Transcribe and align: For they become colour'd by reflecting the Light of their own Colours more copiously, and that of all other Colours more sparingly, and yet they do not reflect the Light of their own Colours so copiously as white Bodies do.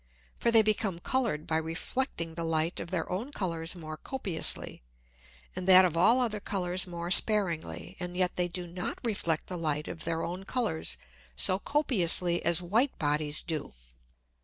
For 0.39 0.49
they 0.49 0.63
become 0.63 0.97
colour'd 0.97 1.45
by 1.45 1.57
reflecting 1.57 2.33
the 2.33 2.43
Light 2.43 2.79
of 2.79 2.89
their 2.89 3.07
own 3.11 3.31
Colours 3.31 3.75
more 3.75 3.97
copiously, 3.97 4.81
and 5.55 5.67
that 5.67 5.85
of 5.85 5.95
all 5.95 6.19
other 6.19 6.39
Colours 6.39 6.87
more 6.87 7.11
sparingly, 7.11 7.97
and 7.99 8.17
yet 8.17 8.35
they 8.35 8.47
do 8.47 8.65
not 8.65 8.97
reflect 9.03 9.45
the 9.45 9.59
Light 9.59 9.87
of 9.87 10.03
their 10.03 10.23
own 10.23 10.43
Colours 10.43 10.97
so 11.35 11.59
copiously 11.59 12.43
as 12.43 12.63
white 12.63 12.97
Bodies 12.97 13.43
do. 13.43 13.75